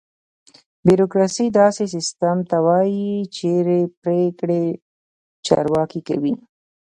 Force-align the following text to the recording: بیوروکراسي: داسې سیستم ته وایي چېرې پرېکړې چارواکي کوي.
بیوروکراسي: 0.85 1.45
داسې 1.59 1.83
سیستم 1.95 2.37
ته 2.49 2.57
وایي 2.65 3.11
چېرې 3.35 3.81
پرېکړې 4.01 4.63
چارواکي 5.45 6.01
کوي. 6.07 6.33